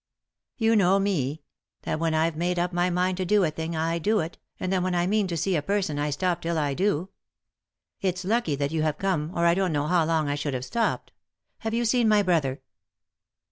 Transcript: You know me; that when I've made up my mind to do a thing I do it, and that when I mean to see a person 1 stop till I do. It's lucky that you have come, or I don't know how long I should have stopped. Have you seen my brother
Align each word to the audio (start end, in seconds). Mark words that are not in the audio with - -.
You 0.57 0.75
know 0.75 0.97
me; 0.97 1.43
that 1.83 1.99
when 1.99 2.15
I've 2.15 2.35
made 2.35 2.57
up 2.57 2.73
my 2.73 2.89
mind 2.89 3.17
to 3.17 3.23
do 3.25 3.43
a 3.43 3.51
thing 3.51 3.75
I 3.75 3.99
do 3.99 4.19
it, 4.19 4.39
and 4.59 4.73
that 4.73 4.81
when 4.81 4.95
I 4.95 5.05
mean 5.05 5.27
to 5.27 5.37
see 5.37 5.55
a 5.55 5.61
person 5.61 5.97
1 5.97 6.11
stop 6.13 6.41
till 6.41 6.57
I 6.57 6.73
do. 6.73 7.09
It's 8.01 8.25
lucky 8.25 8.55
that 8.55 8.71
you 8.71 8.81
have 8.81 8.97
come, 8.97 9.31
or 9.35 9.45
I 9.45 9.53
don't 9.53 9.71
know 9.71 9.85
how 9.85 10.03
long 10.05 10.27
I 10.27 10.33
should 10.33 10.55
have 10.55 10.65
stopped. 10.65 11.11
Have 11.59 11.75
you 11.75 11.85
seen 11.85 12.09
my 12.09 12.23
brother 12.23 12.63